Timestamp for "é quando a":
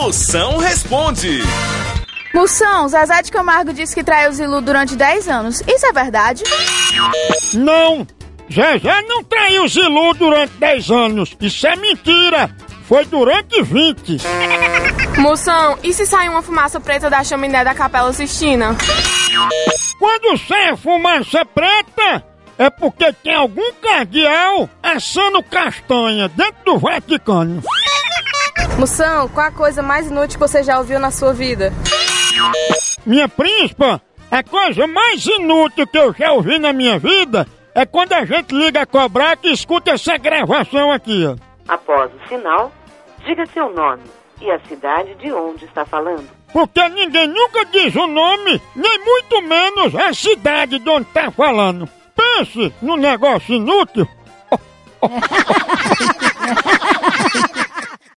37.74-38.24